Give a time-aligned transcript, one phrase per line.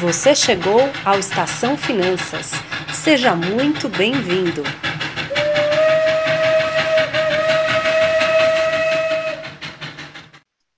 [0.00, 2.50] Você chegou ao Estação Finanças.
[2.92, 4.62] Seja muito bem-vindo.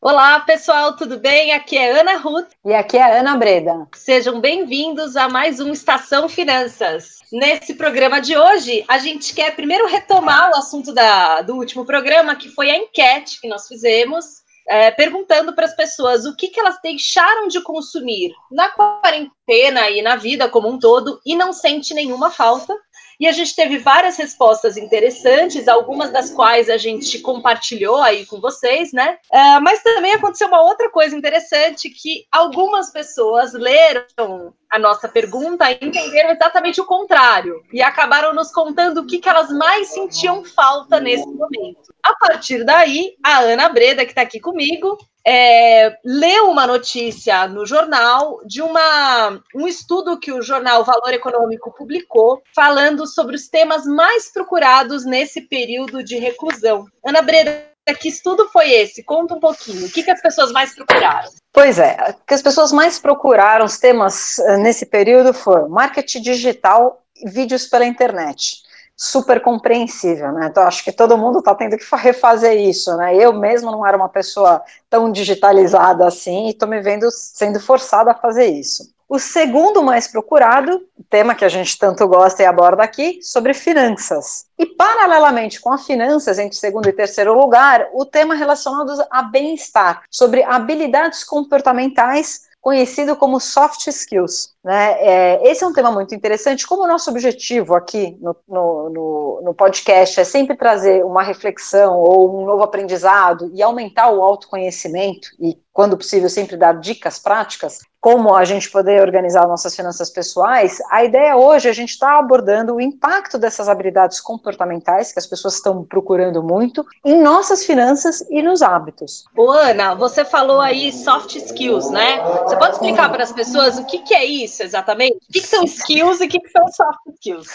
[0.00, 1.52] Olá, pessoal, tudo bem?
[1.52, 2.48] Aqui é Ana Ruth.
[2.64, 3.88] E aqui é Ana Breda.
[3.92, 7.18] Sejam bem-vindos a mais um Estação Finanças.
[7.32, 12.36] Nesse programa de hoje, a gente quer primeiro retomar o assunto da, do último programa,
[12.36, 16.60] que foi a enquete que nós fizemos é, perguntando para as pessoas o que, que
[16.60, 21.94] elas deixaram de consumir na quarentena e na vida como um todo e não sente
[21.94, 22.76] nenhuma falta.
[23.20, 28.40] E a gente teve várias respostas interessantes, algumas das quais a gente compartilhou aí com
[28.40, 29.18] vocês, né?
[29.32, 35.68] Uh, mas também aconteceu uma outra coisa interessante que algumas pessoas leram a nossa pergunta
[35.70, 40.44] e entenderam exatamente o contrário e acabaram nos contando o que, que elas mais sentiam
[40.44, 41.92] falta nesse momento.
[42.02, 44.96] A partir daí, a Ana Breda, que está aqui comigo,
[45.30, 51.70] é, leu uma notícia no jornal de uma, um estudo que o jornal Valor Econômico
[51.76, 56.86] publicou, falando sobre os temas mais procurados nesse período de reclusão.
[57.04, 57.62] Ana Breda,
[58.00, 59.02] que estudo foi esse?
[59.02, 59.86] Conta um pouquinho.
[59.86, 61.28] O que, que as pessoas mais procuraram?
[61.52, 66.22] Pois é, o que as pessoas mais procuraram, os temas eh, nesse período foram marketing
[66.22, 68.62] digital e vídeos pela internet
[69.00, 70.48] super compreensível, né?
[70.50, 73.14] Então acho que todo mundo está tendo que refazer isso, né?
[73.14, 78.10] Eu mesmo não era uma pessoa tão digitalizada assim e estou me vendo sendo forçada
[78.10, 78.92] a fazer isso.
[79.08, 84.44] O segundo mais procurado, tema que a gente tanto gosta e aborda aqui, sobre finanças.
[84.58, 90.02] E paralelamente com as finanças, entre segundo e terceiro lugar, o tema relacionado a bem-estar,
[90.10, 94.52] sobre habilidades comportamentais conhecido como soft skills.
[94.62, 94.92] Né?
[95.00, 96.66] É, esse é um tema muito interessante.
[96.66, 101.96] Como o nosso objetivo aqui no, no, no, no, podcast é sempre trazer uma reflexão
[101.96, 107.78] ou um novo aprendizado e aumentar o autoconhecimento e, quando possível, sempre dar dicas práticas,
[108.00, 112.18] como a gente poder organizar nossas finanças pessoais, a ideia hoje é a gente está
[112.18, 118.24] abordando o impacto dessas habilidades comportamentais que as pessoas estão procurando muito em nossas finanças
[118.30, 119.24] e nos hábitos.
[119.36, 122.22] Ô, Ana, você falou aí soft skills, né?
[122.44, 125.16] Você pode explicar para as pessoas o que, que é isso exatamente?
[125.16, 127.48] O que, que são skills e o que, que são soft skills?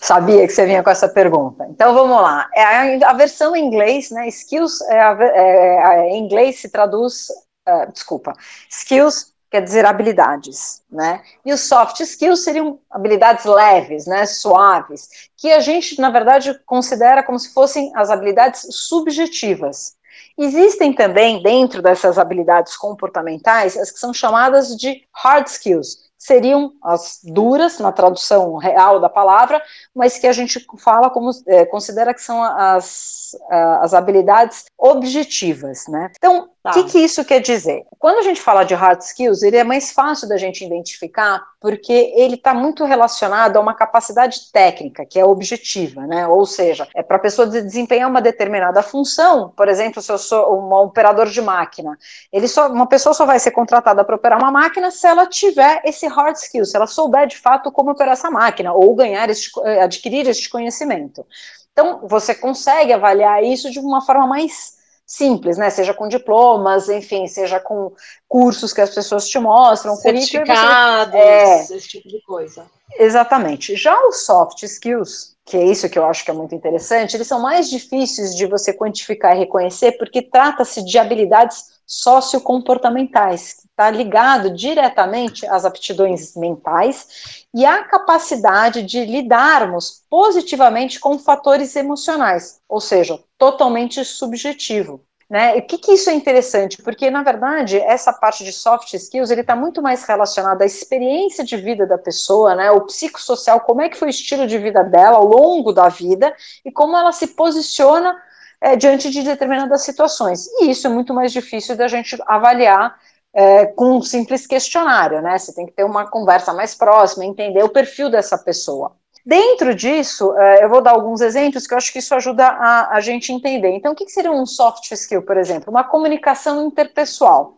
[0.00, 1.66] Sabia que você vinha com essa pergunta.
[1.68, 2.48] Então vamos lá.
[2.56, 4.26] É a, versão em inglês, né?
[4.28, 7.28] Skills é, a, é, é em inglês se traduz,
[7.68, 8.32] uh, desculpa,
[8.70, 11.22] skills quer dizer habilidades, né?
[11.44, 17.22] E os soft skills seriam habilidades leves, né, suaves, que a gente, na verdade, considera
[17.22, 19.96] como se fossem as habilidades subjetivas.
[20.38, 27.18] Existem também, dentro dessas habilidades comportamentais, as que são chamadas de hard skills, seriam as
[27.24, 29.60] duras, na tradução real da palavra,
[29.94, 33.34] mas que a gente fala como, é, considera que são as,
[33.80, 36.12] as habilidades objetivas, né?
[36.18, 36.72] Então, o tá.
[36.72, 37.84] que, que isso quer dizer?
[37.98, 41.92] Quando a gente fala de hard skills, ele é mais fácil da gente identificar, porque
[42.16, 46.26] ele está muito relacionado a uma capacidade técnica, que é objetiva, né?
[46.26, 50.58] Ou seja, é para a pessoa desempenhar uma determinada função, por exemplo, se eu sou
[50.58, 51.98] um operador de máquina,
[52.32, 55.82] ele só, uma pessoa só vai ser contratada para operar uma máquina se ela tiver
[55.84, 59.50] esse hard skill, se ela souber de fato como operar essa máquina, ou ganhar, este,
[59.82, 61.26] adquirir este conhecimento.
[61.72, 64.79] Então, você consegue avaliar isso de uma forma mais
[65.10, 65.68] simples, né?
[65.70, 67.92] Seja com diplomas, enfim, seja com
[68.28, 72.64] cursos que as pessoas te mostram, certificados, é, esse tipo de coisa.
[72.96, 73.74] Exatamente.
[73.74, 77.26] Já os soft skills, que é isso que eu acho que é muito interessante, eles
[77.26, 83.90] são mais difíceis de você quantificar e reconhecer, porque trata-se de habilidades sociocomportamentais, que está
[83.90, 92.80] ligado diretamente às aptidões mentais e à capacidade de lidarmos positivamente com fatores emocionais, ou
[92.80, 95.04] seja, totalmente subjetivo.
[95.28, 95.56] Né?
[95.56, 96.80] E o que, que isso é interessante?
[96.80, 101.42] Porque, na verdade, essa parte de soft skills ele está muito mais relacionado à experiência
[101.42, 102.70] de vida da pessoa, né?
[102.70, 106.32] o psicossocial, como é que foi o estilo de vida dela ao longo da vida
[106.64, 108.16] e como ela se posiciona
[108.60, 110.46] é, diante de determinadas situações.
[110.60, 112.98] E isso é muito mais difícil da gente avaliar
[113.32, 115.38] é, com um simples questionário, né?
[115.38, 118.92] Você tem que ter uma conversa mais próxima, entender o perfil dessa pessoa.
[119.24, 122.96] Dentro disso, é, eu vou dar alguns exemplos que eu acho que isso ajuda a,
[122.96, 123.70] a gente entender.
[123.70, 125.70] Então, o que, que seria um soft skill, por exemplo?
[125.70, 127.56] Uma comunicação interpessoal.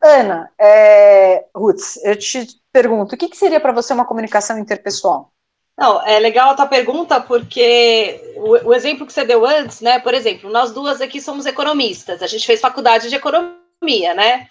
[0.00, 5.30] Ana, é, Ruth, eu te pergunto, o que, que seria para você uma comunicação interpessoal?
[5.78, 9.98] Não, é legal a tua pergunta, porque o, o, exemplo que você deu antes, né?
[9.98, 14.48] Por exemplo, nós duas aqui somos economistas, a gente fez faculdade de economia, né?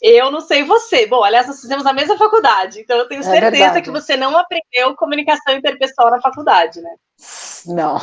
[0.00, 1.06] Eu não sei você.
[1.06, 4.16] Bom, aliás, nós fizemos a mesma faculdade, então eu tenho é certeza é que você
[4.16, 6.94] não aprendeu comunicação interpessoal na faculdade, né?
[7.66, 7.98] Não.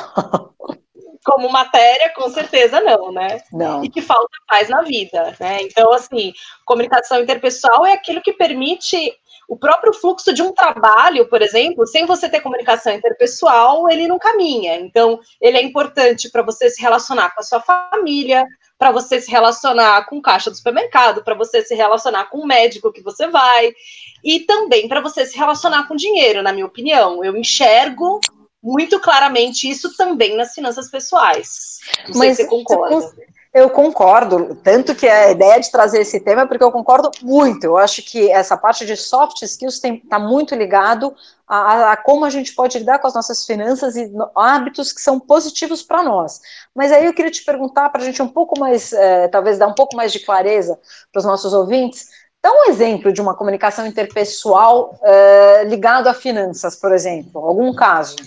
[1.26, 3.42] Como matéria, com certeza não, né?
[3.52, 3.84] Não.
[3.84, 5.64] E que falta mais na vida, né?
[5.64, 6.32] Então, assim,
[6.66, 9.12] comunicação interpessoal é aquilo que permite
[9.48, 14.20] O próprio fluxo de um trabalho, por exemplo, sem você ter comunicação interpessoal, ele não
[14.20, 14.76] caminha.
[14.76, 18.46] Então, ele é importante para você se relacionar com a sua família,
[18.78, 22.46] para você se relacionar com o caixa do supermercado, para você se relacionar com o
[22.46, 23.74] médico que você vai,
[24.24, 27.24] e também para você se relacionar com dinheiro, na minha opinião.
[27.24, 28.20] Eu enxergo
[28.62, 31.80] muito claramente isso também nas finanças pessoais.
[32.10, 33.16] Não Mas sei se você concorda.
[33.58, 37.64] Eu concordo, tanto que a ideia de trazer esse tema é porque eu concordo muito.
[37.64, 41.16] Eu acho que essa parte de soft skills está muito ligado
[41.48, 45.20] a, a, como a gente pode lidar com as nossas finanças e hábitos que são
[45.20, 46.40] positivos para nós.
[46.76, 49.66] Mas aí eu queria te perguntar para a gente um pouco mais, é, talvez dar
[49.66, 50.80] um pouco mais de clareza
[51.12, 52.10] para os nossos ouvintes.
[52.44, 58.18] Dá um exemplo de uma comunicação interpessoal é, ligado a finanças, por exemplo, algum caso.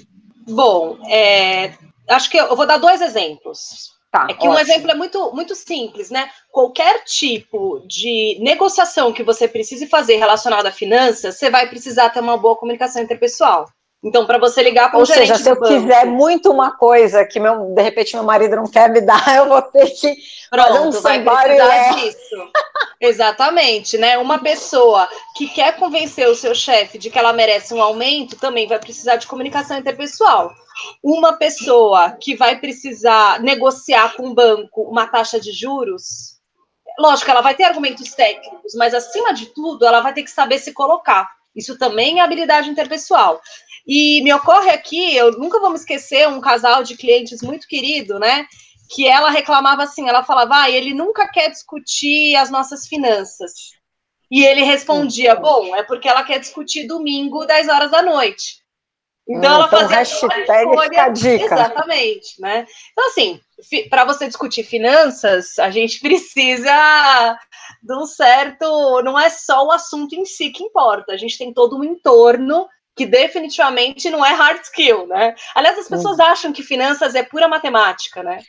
[0.49, 1.75] Bom, é,
[2.09, 4.00] acho que eu vou dar dois exemplos.
[4.11, 4.55] Tá, é que ótimo.
[4.55, 6.29] um exemplo é muito, muito simples, né?
[6.51, 12.19] Qualquer tipo de negociação que você precise fazer relacionada a finanças, você vai precisar ter
[12.19, 13.67] uma boa comunicação interpessoal.
[14.03, 17.39] Então, para você ligar para Ou seja, se eu banco, quiser muito uma coisa que
[17.39, 20.17] meu, de repente meu marido não quer me dar, eu vou ter que
[20.51, 22.51] Pronto, fazer um vai precisar disso.
[22.99, 24.17] Exatamente, né?
[24.17, 25.07] Uma pessoa
[25.37, 29.17] que quer convencer o seu chefe de que ela merece um aumento também vai precisar
[29.17, 30.51] de comunicação interpessoal.
[31.03, 36.39] Uma pessoa que vai precisar negociar com o banco uma taxa de juros,
[36.99, 40.59] lógico, ela vai ter argumentos técnicos, mas acima de tudo, ela vai ter que saber
[40.59, 41.29] se colocar.
[41.55, 43.41] Isso também é habilidade interpessoal.
[43.87, 48.19] E me ocorre aqui, eu nunca vou me esquecer, um casal de clientes muito querido,
[48.19, 48.47] né?
[48.91, 53.53] Que ela reclamava assim, ela falava, ah, ele nunca quer discutir as nossas finanças.
[54.31, 58.61] E ele respondia, bom, é porque ela quer discutir domingo, 10 horas da noite.
[59.29, 61.45] Então, hum, ela então fazia hashtag fica a dica.
[61.45, 62.67] Exatamente, né?
[62.93, 63.41] Então, assim,
[63.89, 67.39] para você discutir finanças, a gente precisa
[67.83, 69.03] de um certo.
[69.03, 72.69] Não é só o assunto em si que importa, a gente tem todo um entorno
[73.01, 75.35] que definitivamente não é hard skill, né?
[75.55, 76.23] Aliás, as pessoas hum.
[76.23, 78.41] acham que finanças é pura matemática, né?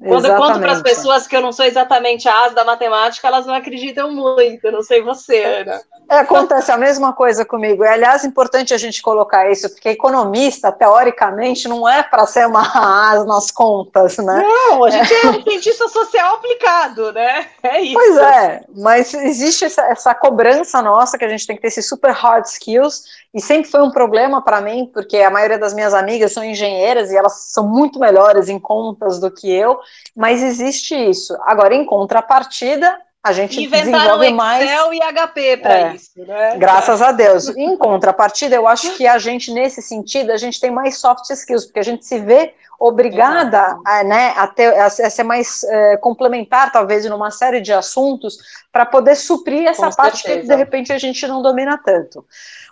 [0.00, 0.40] Quando exatamente.
[0.40, 3.46] eu conto para as pessoas que eu não sou exatamente a as da matemática, elas
[3.46, 4.70] não acreditam muito.
[4.70, 5.80] Não sei você, Ana.
[6.08, 7.82] É, acontece a mesma coisa comigo.
[7.82, 12.62] É, aliás, importante a gente colocar isso, porque economista, teoricamente, não é para ser uma
[13.12, 14.40] as nas contas, né?
[14.42, 17.48] Não, a gente é, é um cientista social aplicado, né?
[17.62, 17.94] É isso.
[17.94, 21.88] Pois é, mas existe essa, essa cobrança nossa que a gente tem que ter esses
[21.88, 23.02] super hard skills,
[23.34, 27.10] e sempre foi um problema para mim, porque a maioria das minhas amigas são engenheiras
[27.10, 29.78] e elas são muito melhores em contas do que eu,
[30.16, 31.36] mas existe isso.
[31.44, 34.64] Agora, em contrapartida, a gente Inventaram desenvolve mais.
[34.64, 36.56] Excel e HP para é, isso, né?
[36.56, 37.48] Graças a Deus.
[37.48, 41.66] Em contrapartida, eu acho que a gente, nesse sentido, a gente tem mais soft skills,
[41.66, 46.70] porque a gente se vê obrigada a, né, a, ter, a, ser mais é, complementar,
[46.70, 48.38] talvez, em uma série de assuntos,
[48.70, 50.40] para poder suprir essa Com parte certeza.
[50.42, 52.24] que, de repente, a gente não domina tanto.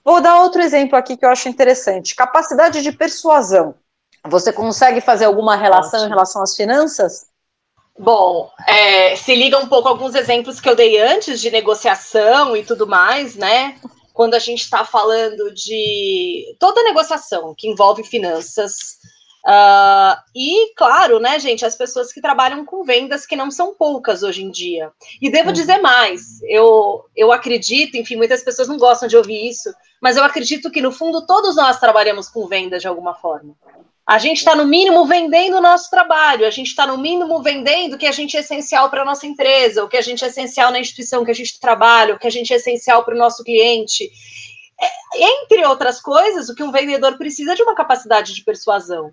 [0.05, 3.75] Vou dar outro exemplo aqui que eu acho interessante: capacidade de persuasão.
[4.29, 6.07] Você consegue fazer alguma relação Ótimo.
[6.07, 7.27] em relação às finanças?
[7.99, 12.63] Bom, é, se liga um pouco alguns exemplos que eu dei antes de negociação e
[12.63, 13.79] tudo mais, né?
[14.13, 18.99] Quando a gente está falando de toda negociação que envolve finanças.
[19.47, 24.23] Uh, e, claro, né, gente, as pessoas que trabalham com vendas que não são poucas
[24.23, 24.91] hoje em dia.
[25.23, 25.55] E devo uhum.
[25.55, 30.25] dizer mais, eu, eu acredito, enfim, muitas pessoas não gostam de ouvir isso, mas eu
[30.25, 33.55] acredito que, no fundo, todos nós trabalhamos com vendas de alguma forma.
[34.07, 37.95] A gente está, no mínimo, vendendo o nosso trabalho, a gente está, no mínimo, vendendo
[37.95, 40.29] o que a gente é essencial para a nossa empresa, o que a gente é
[40.29, 43.19] essencial na instituição que a gente trabalha, o que a gente é essencial para o
[43.19, 44.09] nosso cliente.
[44.81, 49.11] É, entre outras coisas, o que um vendedor precisa é de uma capacidade de persuasão.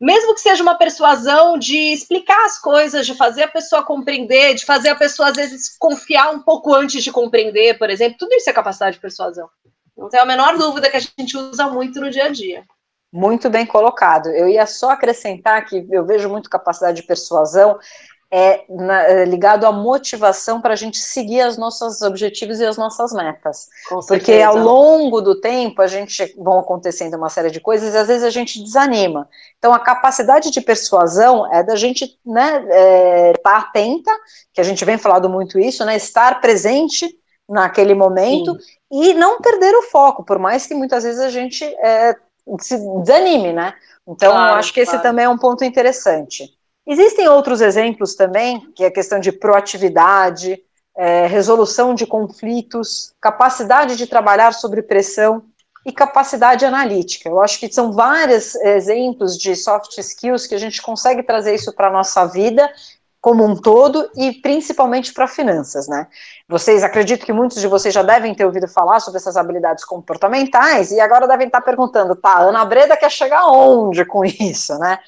[0.00, 4.64] Mesmo que seja uma persuasão de explicar as coisas, de fazer a pessoa compreender, de
[4.64, 8.48] fazer a pessoa, às vezes, confiar um pouco antes de compreender, por exemplo, tudo isso
[8.48, 9.50] é capacidade de persuasão.
[9.96, 12.62] Não tenho a menor dúvida que a gente usa muito no dia a dia.
[13.12, 14.28] Muito bem colocado.
[14.28, 17.78] Eu ia só acrescentar que eu vejo muito capacidade de persuasão
[18.30, 22.76] é, na, é ligado à motivação para a gente seguir os nossos objetivos e as
[22.76, 23.68] nossas metas.
[24.06, 28.06] Porque ao longo do tempo a gente vão acontecendo uma série de coisas e às
[28.06, 29.28] vezes a gente desanima.
[29.56, 34.12] Então a capacidade de persuasão é da gente né, é, estar tá atenta,
[34.52, 37.08] que a gente vem falando muito isso, né, estar presente
[37.48, 38.68] naquele momento Sim.
[38.92, 42.14] e não perder o foco, por mais que muitas vezes a gente é,
[42.60, 43.74] se desanime, né?
[44.06, 45.02] Então, claro, acho que esse claro.
[45.02, 46.48] também é um ponto interessante.
[46.86, 50.58] Existem outros exemplos também, que é a questão de proatividade,
[50.96, 55.44] é, resolução de conflitos, capacidade de trabalhar sob pressão
[55.84, 57.28] e capacidade analítica.
[57.28, 61.72] Eu acho que são vários exemplos de soft skills que a gente consegue trazer isso
[61.74, 62.68] para a nossa vida
[63.20, 66.06] como um todo e principalmente para finanças, né?
[66.48, 70.92] Vocês acredito que muitos de vocês já devem ter ouvido falar sobre essas habilidades comportamentais
[70.92, 74.98] e agora devem estar perguntando, tá, Ana Breda quer chegar onde com isso, né?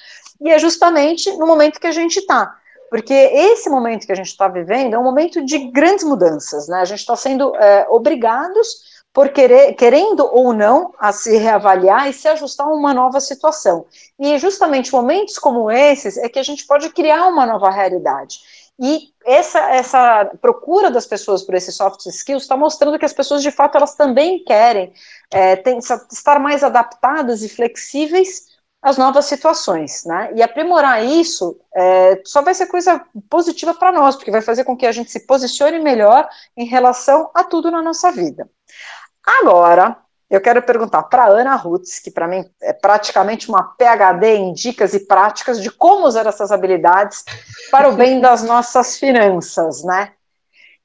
[0.41, 2.57] E é justamente no momento que a gente está.
[2.91, 6.81] Porque esse momento que a gente está vivendo é um momento de grandes mudanças, né?
[6.81, 12.13] A gente está sendo é, obrigados por querer, querendo ou não, a se reavaliar e
[12.13, 13.87] se ajustar a uma nova situação.
[14.19, 18.39] E justamente momentos como esses é que a gente pode criar uma nova realidade.
[18.83, 23.43] E essa, essa procura das pessoas por esses soft skills está mostrando que as pessoas,
[23.43, 24.93] de fato, elas também querem
[25.31, 28.47] é, tem, estar mais adaptadas e flexíveis
[28.81, 30.33] às novas situações, né?
[30.35, 34.75] E aprimorar isso é, só vai ser coisa positiva para nós, porque vai fazer com
[34.75, 36.27] que a gente se posicione melhor
[36.57, 38.49] em relação a tudo na nossa vida.
[39.25, 39.97] Agora,
[40.31, 44.95] eu quero perguntar para Ana Rutz, que para mim é praticamente uma PhD em dicas
[44.95, 47.25] e práticas de como usar essas habilidades
[47.71, 50.13] para o bem das nossas finanças, né?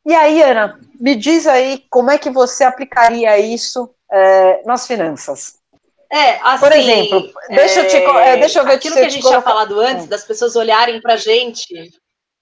[0.05, 5.57] E aí, Ana, me diz aí como é que você aplicaria isso é, nas finanças.
[6.11, 9.25] É, assim, Por exemplo, deixa, eu, te, é, deixa eu ver aquilo que a gente
[9.25, 11.67] tinha falado antes, das pessoas olharem para a gente.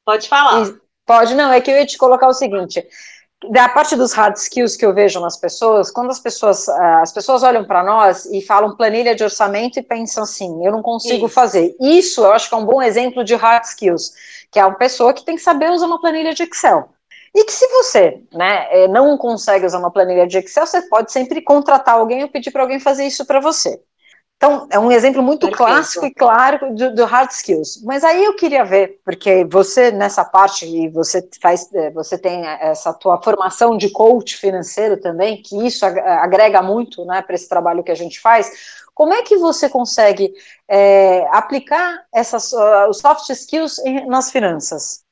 [0.05, 0.73] Pode falar.
[1.05, 2.85] Pode, não, é que eu ia te colocar o seguinte:
[3.49, 7.11] da parte dos hard skills que eu vejo nas pessoas, quando as pessoas, ah, as
[7.11, 11.25] pessoas olham para nós e falam planilha de orçamento e pensam assim, eu não consigo
[11.25, 11.35] Isso.
[11.35, 11.75] fazer.
[11.79, 14.13] Isso eu acho que é um bom exemplo de hard skills,
[14.51, 16.89] que é uma pessoa que tem que saber usar uma planilha de Excel.
[17.35, 21.11] E que se você né, eh, não consegue usar uma planilha de Excel, você pode
[21.11, 23.81] sempre contratar alguém ou pedir para alguém fazer isso para você.
[24.43, 25.57] Então, é um exemplo muito Perfeito.
[25.57, 27.81] clássico e claro do, do, hard skills.
[27.81, 32.45] Mas aí eu queria ver, porque você nessa parte e você faz, é, você tem
[32.45, 37.85] essa tua formação de coach financeiro também, que isso agrega muito, né, para esse trabalho
[37.85, 38.51] que a gente faz.
[38.93, 40.33] Como é que você consegue
[40.67, 45.03] é, aplicar essas uh, os soft skills em, nas finanças?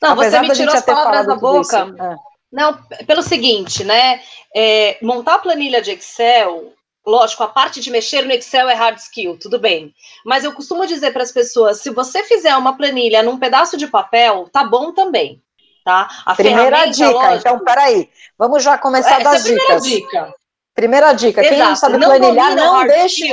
[0.00, 1.94] Não, Apesar você me tirou as palavras da boca.
[2.00, 2.16] É.
[2.50, 4.22] Não, pelo seguinte, né?
[4.56, 6.72] É, montar a planilha de Excel
[7.08, 9.94] Lógico, a parte de mexer no Excel é hard skill, tudo bem.
[10.26, 13.86] Mas eu costumo dizer para as pessoas: se você fizer uma planilha num pedaço de
[13.86, 15.42] papel, tá bom também.
[15.82, 16.06] Tá?
[16.26, 18.10] A primeira dica, lógico, então, peraí.
[18.36, 19.82] Vamos já começar das é dicas.
[19.84, 20.34] Dica.
[20.74, 21.56] Primeira dica: Exato.
[21.56, 23.26] quem não sabe não planilhar, não deixe.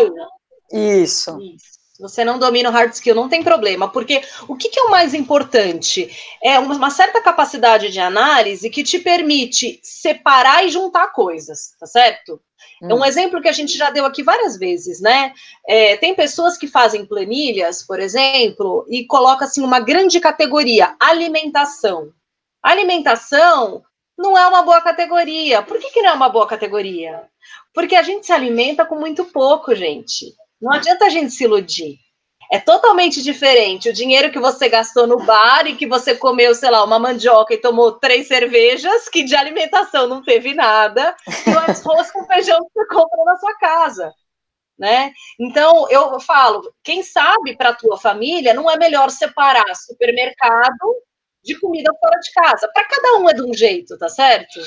[0.72, 1.38] Isso.
[1.42, 1.76] Isso.
[1.92, 4.84] Se você não domina o hard skill, não tem problema, porque o que, que é
[4.84, 6.10] o mais importante?
[6.42, 12.40] É uma certa capacidade de análise que te permite separar e juntar coisas, tá certo?
[12.82, 13.06] É um hum.
[13.06, 15.34] exemplo que a gente já deu aqui várias vezes, né?
[15.68, 22.12] É, tem pessoas que fazem planilhas, por exemplo, e colocam assim uma grande categoria, alimentação.
[22.62, 23.84] Alimentação
[24.18, 25.62] não é uma boa categoria.
[25.62, 27.24] Por que, que não é uma boa categoria?
[27.74, 30.34] Porque a gente se alimenta com muito pouco, gente.
[30.62, 32.00] Não adianta a gente se iludir.
[32.52, 36.70] É totalmente diferente o dinheiro que você gastou no bar e que você comeu, sei
[36.70, 41.16] lá, uma mandioca e tomou três cervejas, que de alimentação não teve nada,
[41.48, 44.14] e o arroz com feijão que você comprou na sua casa.
[44.78, 45.14] Né?
[45.40, 50.96] Então, eu falo, quem sabe para a tua família não é melhor separar supermercado
[51.42, 52.70] de comida fora de casa.
[52.74, 54.60] Para cada um é de um jeito, tá certo?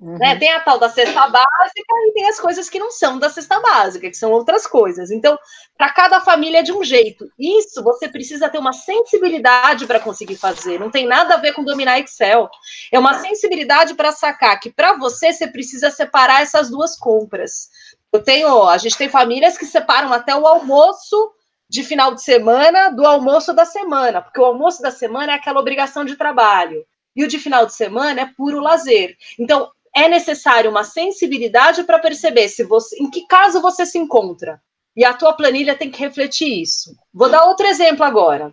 [0.00, 0.18] Uhum.
[0.18, 0.36] Né?
[0.36, 3.60] Tem a tal da cesta básica e tem as coisas que não são da cesta
[3.60, 5.10] básica, que são outras coisas.
[5.10, 5.38] Então,
[5.78, 7.30] para cada família é de um jeito.
[7.38, 10.78] Isso você precisa ter uma sensibilidade para conseguir fazer.
[10.80, 12.50] Não tem nada a ver com dominar Excel.
[12.92, 17.68] É uma sensibilidade para sacar que para você você precisa separar essas duas compras.
[18.12, 21.32] Eu tenho, a gente tem famílias que separam até o almoço
[21.68, 25.60] de final de semana do almoço da semana, porque o almoço da semana é aquela
[25.60, 26.84] obrigação de trabalho.
[27.16, 29.16] E o de final de semana é puro lazer.
[29.38, 34.60] Então, é necessário uma sensibilidade para perceber se você, em que caso você se encontra.
[34.96, 36.94] E a tua planilha tem que refletir isso.
[37.12, 38.52] Vou dar outro exemplo agora.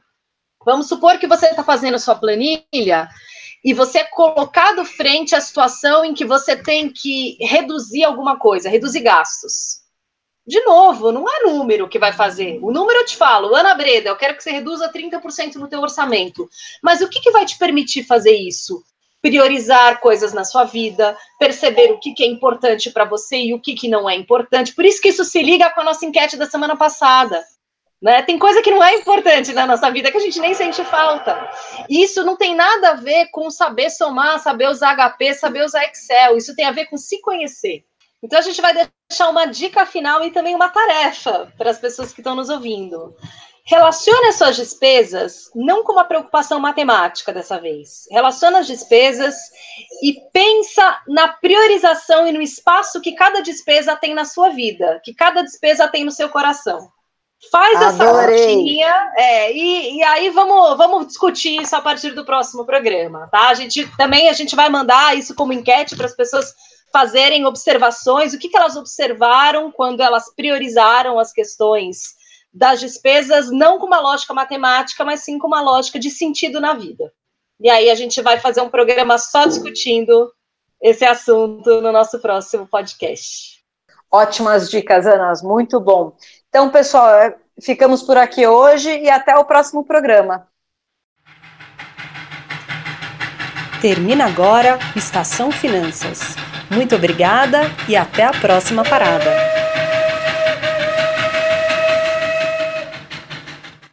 [0.66, 3.10] Vamos supor que você está fazendo a sua planilha
[3.64, 8.70] e você é colocado frente à situação em que você tem que reduzir alguma coisa,
[8.70, 9.82] reduzir gastos.
[10.46, 12.60] De novo, não é número que vai fazer.
[12.62, 15.80] O número eu te falo, Ana Breda, eu quero que você reduza 30% no teu
[15.80, 16.50] orçamento.
[16.82, 18.84] Mas o que, que vai te permitir fazer isso?
[19.22, 23.60] Priorizar coisas na sua vida, perceber o que, que é importante para você e o
[23.60, 24.74] que, que não é importante.
[24.74, 27.44] Por isso que isso se liga com a nossa enquete da semana passada.
[28.02, 28.24] Né?
[28.24, 31.50] Tem coisa que não é importante na nossa vida que a gente nem sente falta.
[31.88, 36.36] Isso não tem nada a ver com saber somar, saber usar HP, saber usar Excel.
[36.36, 37.86] Isso tem a ver com se conhecer.
[38.24, 42.12] Então a gente vai deixar uma dica final e também uma tarefa para as pessoas
[42.12, 43.16] que estão nos ouvindo.
[43.64, 48.08] Relacione as suas despesas não com uma preocupação matemática dessa vez.
[48.10, 49.36] Relaciona as despesas
[50.02, 55.14] e pensa na priorização e no espaço que cada despesa tem na sua vida, que
[55.14, 56.90] cada despesa tem no seu coração.
[57.52, 58.36] Faz Adorei.
[58.36, 63.28] essa notinha, é, e, e aí vamos, vamos discutir isso a partir do próximo programa,
[63.32, 63.50] tá?
[63.50, 66.54] A gente também a gente vai mandar isso como enquete para as pessoas
[66.92, 72.21] fazerem observações, o que, que elas observaram quando elas priorizaram as questões
[72.54, 76.74] das despesas, não com uma lógica matemática, mas sim com uma lógica de sentido na
[76.74, 77.12] vida.
[77.60, 80.32] E aí a gente vai fazer um programa só discutindo
[80.82, 83.62] esse assunto no nosso próximo podcast.
[84.12, 86.14] Ótimas dicas, Ana, muito bom.
[86.50, 90.48] Então, pessoal, é, ficamos por aqui hoje e até o próximo programa.
[93.82, 96.36] Termina agora Estação Finanças.
[96.70, 99.51] Muito obrigada e até a próxima parada.